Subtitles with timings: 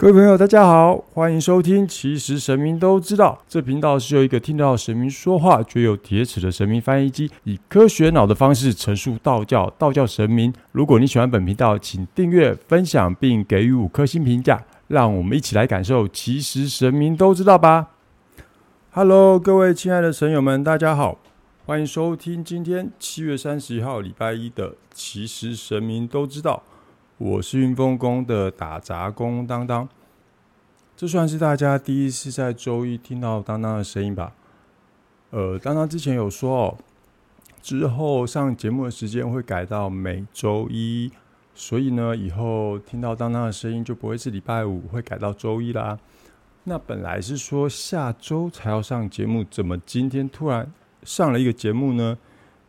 [0.00, 1.84] 各位朋友，大家好，欢迎收听。
[1.84, 10.54] 其实神明都知道，这频道是由一个听到神明说话却有铁齿的神明翻译机，以科学脑的方式陈述道教、道教神明。
[10.70, 16.06] 如果你喜欢本频道，请订阅、分享并给予五颗星评价，让我们一起来感受。
[16.06, 17.88] 其实神明都知道吧
[18.92, 21.18] ？Hello，各位亲爱的神友们，大家好，
[21.66, 26.62] 欢迎收听今天七月三十一号礼拜一的《其实神明都知道》。
[27.18, 29.88] 我是运丰宫的打杂工当当，
[30.96, 34.32] 这算是大家第一次在周一听到当当的声音吧？
[35.30, 36.78] 呃，当当之前有说哦，
[37.60, 41.10] 之后上节目的时间会改到每周一，
[41.56, 45.98] 所以呢，以后听到当当的声音就不会是礼拜五，会改到周一啦。
[46.62, 52.16] 那本来是说下周才要上节目，怎么今天突然上了一个节目呢？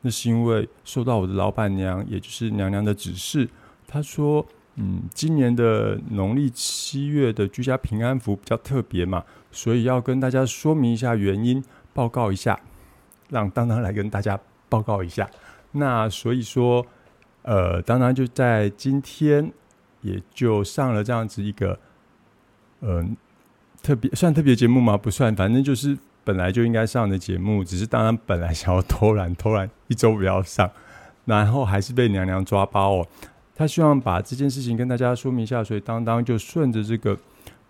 [0.02, 3.48] 那是因为受到我的老板娘，也就是娘娘的指示。
[3.92, 4.46] 他说
[4.78, 12.58] ：“嗯，今年的农历七月的居家平安符比较特别嘛，所以要跟大家说明一下原因，报告一下，
[13.30, 15.28] 让当当来跟大家报告一下。
[15.72, 16.86] 那所以说，
[17.42, 19.52] 呃，当当就在今天
[20.02, 21.80] 也就上了这样子一个，
[22.82, 23.18] 嗯，
[23.82, 24.96] 特别算特别节目吗？
[24.96, 30.70] 不算，反正就是本来就应该上的节目，只是当然本来想要偷懒，偷懒一周不要上，
[31.26, 33.08] 然后还是被娘娘抓包哦。”
[33.60, 37.20] 他希望把这件事情跟大家说明一下，所以当当就顺着这个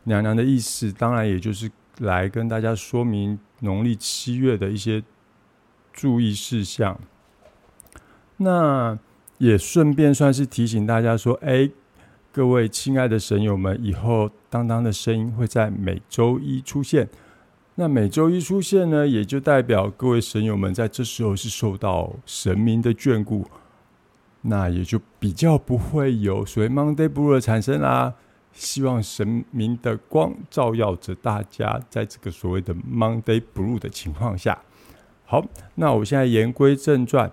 [0.04, 5.02] 娘娘的意思，当然也就是来跟大家说明农历七月的一些
[5.92, 6.96] 注意事项。
[8.38, 9.00] 那
[9.40, 11.68] 也顺便算是提醒大家说：“哎，
[12.32, 17.10] 各位亲爱的神友们，以后当当的声音会在每周一出现。
[17.74, 23.48] 那每周一出现呢，也就代表各位神友们在这时候是受到神明的眷顾。”
[24.42, 28.14] 那也就比较不会有所谓 Monday Blue 的产生啦。
[28.52, 34.58] 希望神明的光照耀着大家，在这个所谓的 Monday Blue 的情况下。
[35.26, 35.46] 好，
[35.76, 37.32] 那我现在言归正传。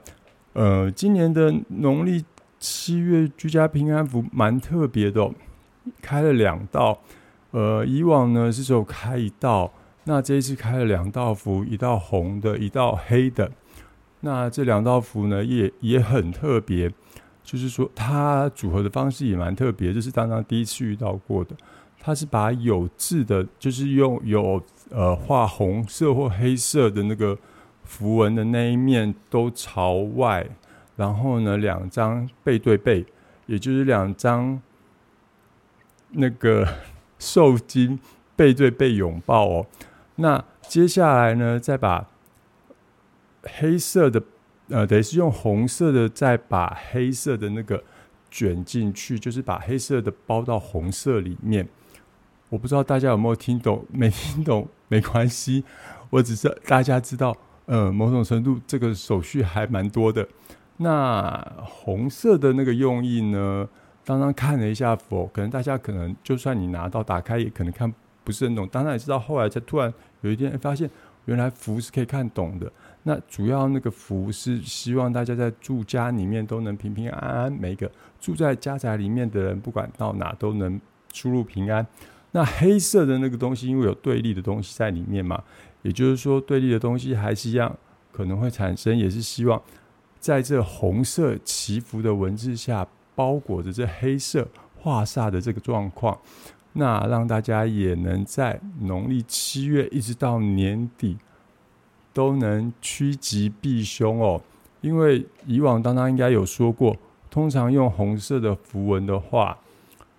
[0.52, 2.24] 呃，今年的农历
[2.58, 5.30] 七月居家平安符蛮特别的，
[6.02, 7.00] 开了两道。
[7.52, 9.72] 呃，以往呢是只有开一道，
[10.04, 13.50] 那这一次开了两道符，一道红的，一道黑的。
[14.20, 16.90] 那这两道符呢，也也很特别，
[17.44, 21.54] 就是说它组合的方式也蛮特别，这是当当第一次遇到过的。
[22.00, 27.36] 它是把有字的，就是用有呃画红色或黑色的那个
[27.84, 30.48] 符文的那一面都朝外，
[30.96, 33.04] 然后呢两张背对背，
[33.46, 34.60] 也就是两张
[36.10, 36.66] 那个
[37.18, 37.98] 受精
[38.34, 39.66] 背对背拥抱哦。
[40.16, 42.06] 那接下来呢，再把。
[43.58, 44.22] 黑色的，
[44.68, 47.82] 呃，等于是用红色的，再把黑色的那个
[48.30, 51.68] 卷进去，就是把黑色的包到红色里面。
[52.48, 55.64] 我不知道大家有没有听懂， 没听懂没关系，
[56.10, 57.36] 我只是大家知道，
[57.66, 60.26] 呃，某种程度这个手续还蛮多的。
[60.78, 63.68] 那红色的那个用意呢？
[64.04, 67.92] 刚刚看了一下佛，可能大家可能就算你拿到打开，也可能看
[68.22, 68.68] 不是很懂。
[68.68, 70.88] 当然也知道，后来才突然有一天发现，
[71.24, 72.70] 原来符是可以看懂的。
[73.08, 80.80] 那主要那个福是希望大家在住家里面都能平平安安，每个住在家宅里面的人，不管到哪都能
[81.12, 81.86] 出入平安。
[82.32, 85.40] 那黑色的那个东西，因为有对立的东西在里面嘛，
[85.82, 87.72] 也就是说对立的东西还是一样
[88.10, 89.62] 可能会产生，也是希望
[90.18, 92.84] 在这红色祈福的文字下
[93.14, 96.18] 包裹着这黑色化煞的这个状况，
[96.72, 101.16] 那让大家也能在农历七月一直到年底。
[102.16, 104.40] 都能趋吉避凶哦，
[104.80, 106.96] 因为以往当当应该有说过，
[107.28, 109.58] 通常用红色的符文的话，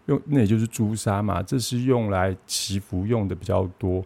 [0.06, 4.06] 用那也就是朱砂嘛，这是用来祈福用的比较多。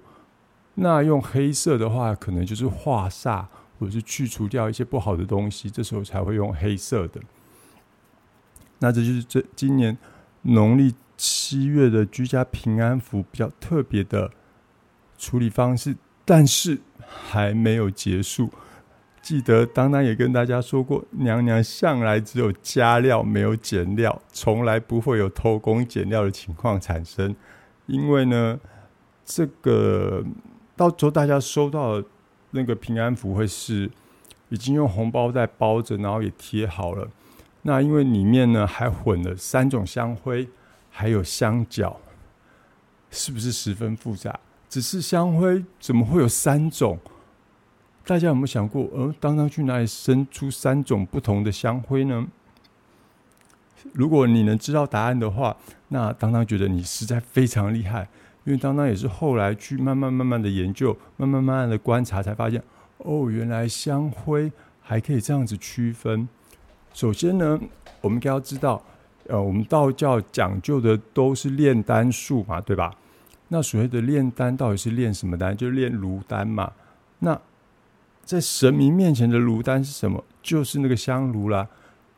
[0.75, 3.45] 那用黑色的话，可能就是化煞
[3.77, 7.19] 或者是去除掉一些不好的东西，这时候才会用黑色的。
[8.79, 9.97] 那这就是这今年
[10.43, 14.31] 农历七月的居家平安符比较特别的
[15.17, 16.79] 处理方式，但是。
[17.13, 18.49] 还没有结束，
[19.21, 27.35] 记得当当也跟大家说过，娘娘向来只有加料没有减料，从来不会有偷工减料的情况产生。
[27.85, 28.57] 因为呢，
[29.25, 30.23] 这个
[30.75, 32.01] 到时候大家收到
[32.51, 33.91] 那个平安符会是
[34.47, 37.07] 已经用红包袋包着，然后也贴好了。
[37.63, 40.47] 那因为里面呢还混了三种香灰，
[40.89, 41.99] 还有香角，
[43.09, 44.39] 是不是十分复杂？
[44.71, 46.97] 只是香灰怎么会有三种？
[48.05, 52.25] 大家有没有想过，呃，当当去哪里生出三种不同的香灰呢？
[53.91, 55.57] 如果你能知道答案的话，
[55.89, 58.07] 那当当觉得你实在非常厉害，
[58.45, 62.63] 因为当当也是后来去慢慢慢慢的研究，慢慢慢慢的观察，才发现
[62.99, 66.29] 哦，原来香灰还可以这样子区分。
[66.93, 67.59] 首先呢，
[67.99, 68.81] 我们该要知道，
[69.27, 72.95] 呃，我们道教讲究的都是炼丹术嘛，对吧？
[73.53, 75.55] 那所谓的炼丹到底是炼什么丹？
[75.55, 76.71] 就炼炉丹嘛。
[77.19, 77.37] 那
[78.23, 80.23] 在神明面前的炉丹是什么？
[80.41, 81.67] 就是那个香炉啦。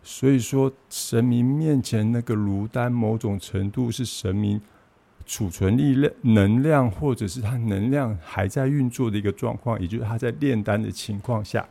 [0.04, 4.62] 所以说，神明面前那个炉丹，某种程度是神明
[5.26, 11.68] 储存力量、能量，或者是他能量还在运作的一个状况，也就是他在炼丹的情况下。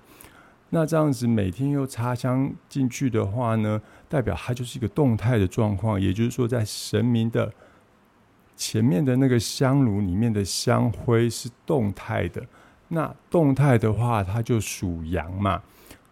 [0.71, 6.01] 那这样子每天又插香进去的话呢，代表它就是一个动态的状况。
[6.01, 7.53] 也就是说，在神明的
[8.57, 12.43] 前面的那个香炉里面的香灰是动态的。
[12.89, 15.63] 那动态的话，它就属阳嘛。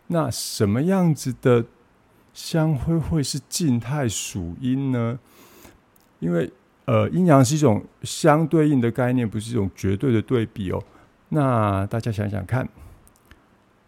[0.06, 1.64] 那什么样子的？
[2.32, 5.18] 香灰会是静态属阴呢？
[6.20, 6.50] 因为
[6.84, 10.80] 呃，阴阳是一种相对应的概念，不是一种绝对的对比哦。
[11.30, 12.66] 那大家想想看，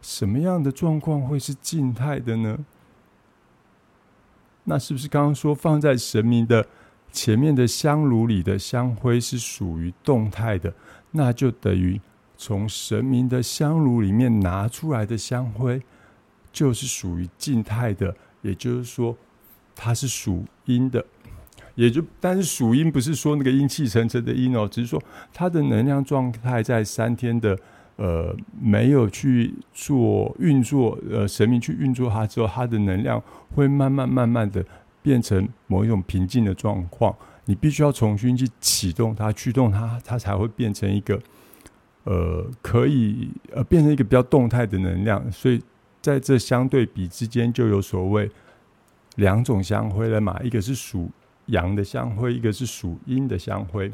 [0.02, 2.58] 什么样的状况会是静态的呢？
[4.64, 6.66] 那是不是刚刚说放在神明的
[7.12, 10.72] 前面的香炉里的香灰是属于动态的？
[11.12, 12.00] 那就等于
[12.36, 15.80] 从神明的香炉里面拿出来的香灰
[16.52, 18.12] 就是属于静态的。
[18.40, 19.16] 也就是说，
[19.76, 21.04] 它是属阴的，
[21.76, 25.00] 也就但是属阴不是说那个阴气沉沉的阴哦，只是说
[25.32, 27.56] 它的能量状态在三天的
[27.94, 33.22] 呃没有去做运作，呃神明去运作它之后，它的能量
[33.54, 34.64] 会慢慢慢慢的
[35.02, 37.14] 变成某一种平静的状况。
[37.44, 41.20] 你必须要重新去启动它，驱动它，它才会变成一个
[42.04, 45.60] 呃可以呃变成一个比较动态的能量，所以。
[46.02, 48.28] 在这相对比之间，就有所谓
[49.14, 50.36] 两种香灰了嘛？
[50.42, 51.08] 一个是属
[51.46, 53.92] 阳的香灰，一个是属阴的香灰。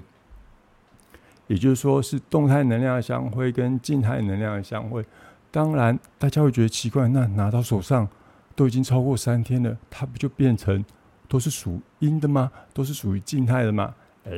[1.49, 5.05] 也就是说，是动态能量的香灰跟静态能量的香灰。
[5.51, 8.09] 当然，大家会觉得奇怪，那拿到手上
[8.57, 10.83] 都已经超过三天了，它不就变成
[11.29, 12.51] 都是属阴的吗？
[12.73, 13.95] 都是属于静态的吗？
[14.25, 14.33] 哎，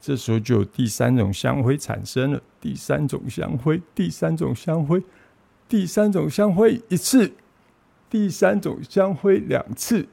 [0.00, 2.40] 这时候就有第三种香灰产生了。
[2.60, 5.02] 第三种香灰，第三种香灰。
[5.68, 7.32] 第三种香灰一次，
[8.08, 10.08] 第三种香灰两次，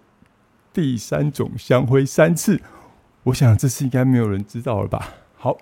[0.74, 2.60] 第三种香灰三次。
[3.24, 5.14] 我想这次应该没有人知道了吧？
[5.38, 5.58] 好，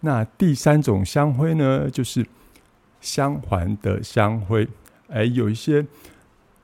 [0.00, 2.24] 那第三种香灰呢，就是
[3.00, 4.68] 香环的香灰。
[5.08, 5.84] 哎，有一些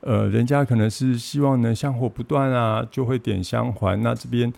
[0.06, 4.03] 呃，人家可能是希望能香火不断啊，就会点香环。
[4.03, 4.53] 那这边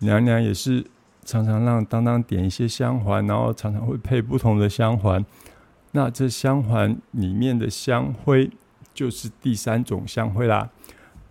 [0.00, 0.84] 娘娘也是
[1.24, 5.24] 常常让当当点一些香环，然后常常会配不同的香环。
[5.92, 8.50] 那这香环里面的香灰
[8.92, 10.68] 就是第三种香灰啦。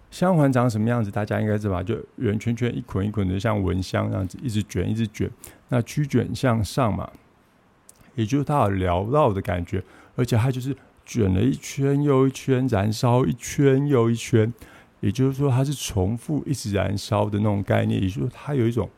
[0.09, 1.11] 香环长什么样子？
[1.11, 5.29] 大家应该知道吧，就圆圈圈、一捆一捆的，像蚊香这样子，一直卷，一直卷。
[5.69, 7.07] 那曲卷向上嘛，
[8.15, 9.83] 也就是它有缭绕的感觉，
[10.15, 10.75] 而且它就是
[11.05, 14.53] 卷了一圈又一圈，燃烧一圈又一圈。
[14.99, 18.89] 也就是说，它是重复一直燃烧的那种概念，也就是说，它有一种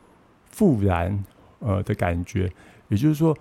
[0.50, 1.24] 复燃
[1.60, 2.52] 呃的感觉。
[2.90, 3.38] 也就是说。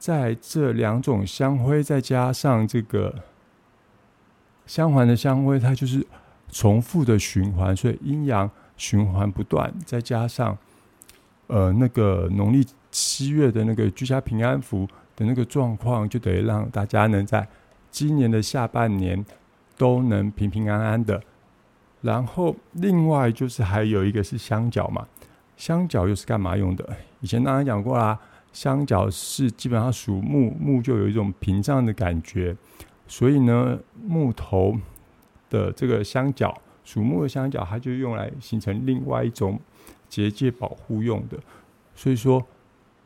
[0.00, 3.12] 在这两种香灰，再加上这个
[4.64, 6.06] 香环的香灰，它就是
[6.52, 9.74] 重复的循环，所以阴阳循环不断。
[9.84, 10.56] 再加上
[11.48, 17.44] 呃那个农历七月的那个居家平安符的那个状况，就等于让大家能在
[17.90, 19.24] 今年的下半年
[19.76, 21.22] 都能平平安安的。
[22.02, 25.06] 然后另外就是还有一个是香角嘛，
[25.56, 26.88] 香角又是干嘛用的？
[27.20, 28.18] 以前刚刚讲过啦。
[28.50, 32.56] 香角是基本上属木，木就有一种屏障的感觉，
[33.06, 34.74] 所以呢，木头
[35.50, 36.52] 的这个香角，
[36.82, 39.60] 属木的香角，它就用来形成另外一种
[40.08, 41.38] 结界保护用的。
[41.94, 42.44] 所以说，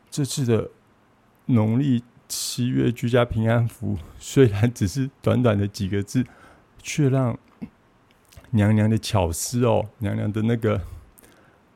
[0.09, 0.71] 这次的
[1.47, 2.03] 农历
[2.35, 6.25] 七月居家平安符，虽然只是短短的几个字，
[6.83, 7.39] 却让
[8.53, 10.81] 娘娘的巧思哦，娘娘的那个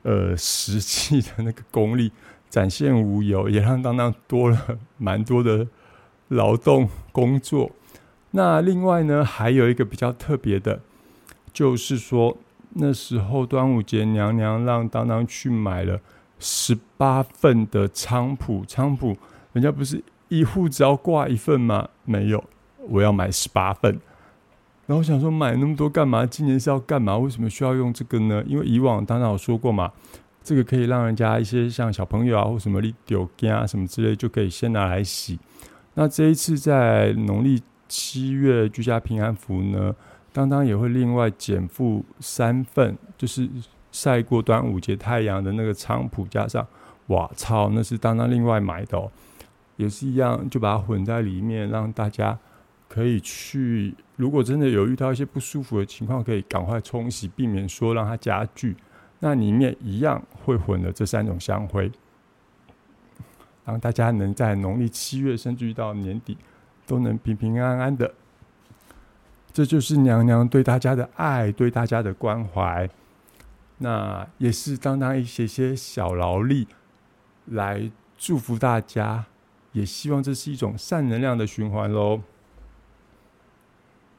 [0.02, 2.10] 呃实际的那个功力。
[2.48, 5.66] 展现无忧，也让当当多了蛮多的
[6.28, 7.70] 劳动工作。
[8.30, 10.80] 那另外呢，还有一个比较特别的，
[11.52, 12.38] 就是说
[12.74, 16.00] 那时候端午节，娘娘让当当去买了
[16.38, 18.64] 十八份的菖蒲。
[18.64, 19.16] 菖蒲
[19.52, 21.88] 人家不是一户只要挂一份吗？
[22.04, 22.42] 没有，
[22.88, 23.98] 我要买十八份。
[24.86, 26.24] 然后想说买那么多干嘛？
[26.24, 27.16] 今年是要干嘛？
[27.18, 28.42] 为什么需要用这个呢？
[28.46, 29.90] 因为以往当然有说过嘛。
[30.44, 35.36] 这个可以让人家一些像小朋友啊，或什么丢羹啊什么之类，就可以先拿来洗。
[35.94, 39.92] 那这一次在农历七月居家平安符呢，
[40.32, 43.50] 当当也会另外减负三份，就是
[43.90, 46.64] 晒过端午节太阳的那个菖蒲加上，
[47.08, 49.10] 哇操，那是当当另外买的哦，
[49.76, 52.38] 也是一样，就把它混在里面，让大家
[52.88, 53.94] 可以去。
[54.16, 58.76] 如果真的有遇到一些不舒服的情况，可以赶快冲洗，避免说让它加剧。
[59.20, 61.90] 那里面一样会混了这三种香灰，
[63.64, 66.36] 让大家能在农历七月甚至于到年底
[66.86, 68.14] 都能平平安安的。
[69.52, 72.88] 这就是娘娘对大家的爱，对大家的关怀。
[73.78, 76.68] 那也是当当一些些小劳力
[77.46, 79.24] 来祝福大家，
[79.76, 82.20] 也希望这是一种善能量的循环喽。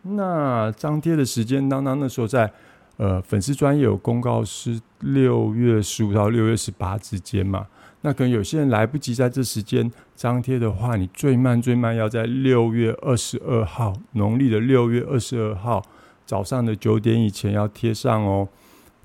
[0.04, 2.54] 那张贴的时间，当当那时候在。
[3.00, 7.68] 呃，粉丝专业有公告是六月十五到六月十八之间嘛？
[8.02, 15.80] 那可能有些人来不及在这时间张贴的话，你最慢最慢要在六月二十二号，农历的六月二十二号
[16.26, 18.50] 早上的九点以前要贴上哦。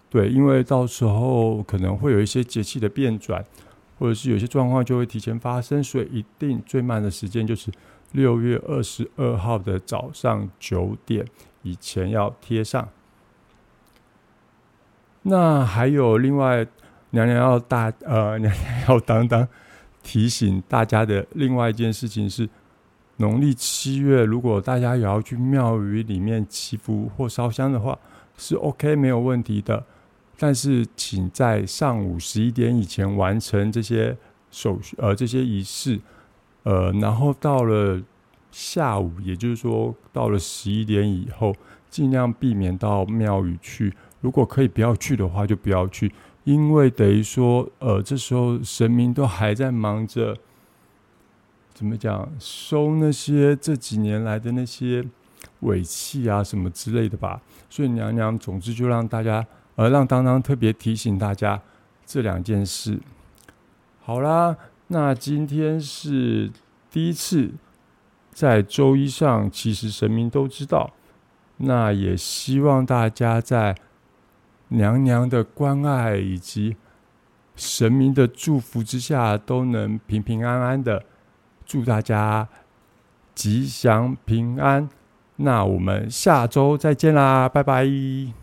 [0.09, 3.45] 对，因为到时候可能会有一些节气的变转，
[4.03, 7.71] 或者是有些状况就会提前发生，所以一定最慢的时间就是
[8.11, 11.25] 六月二十二号的早上九点
[11.63, 12.89] 以前要贴上。
[15.23, 16.67] 那还有另外，
[17.11, 19.47] 娘娘要大呃，娘娘要当当
[20.03, 22.49] 提醒大家的另外一件事情是，
[23.19, 27.97] 农历七月，如果大家也要去庙宇里面祈福或烧香的话，
[28.37, 29.85] 是 OK 没有问题的。
[30.39, 34.17] 但是请在上午十一点以前完成这些
[34.51, 36.01] 手续呃这些仪式，
[36.65, 38.03] 呃，然后到了
[38.51, 41.55] 下午，也就是说到了十一点以后，
[41.89, 43.95] 尽量避免到庙宇去。
[44.21, 46.13] 如果可以不要去的话，就不要去，
[46.45, 50.37] 因为等于说，呃，这时候神明都还在忙着，
[51.75, 55.05] 怎么讲，收那些这几年来的那些
[55.61, 57.41] 尾气啊什么之类的吧。
[57.69, 59.45] 所以娘娘，总之就让大家，
[59.77, 61.61] 而，让当当特别提醒大家
[62.05, 62.99] 这两件事。
[64.01, 64.57] 好啦，
[64.89, 66.51] 那今天是
[66.91, 67.53] 第一次
[68.33, 70.91] 在周一上，其实神明都知道，
[71.59, 73.77] 那也希望大家在。
[74.75, 76.77] 娘娘的关爱以及
[77.55, 81.05] 神明的祝福之下，都能平平安安的。
[81.67, 82.49] 祝大家
[83.35, 84.89] 吉祥平安。
[85.37, 88.42] 那我们下周再见啦，拜拜。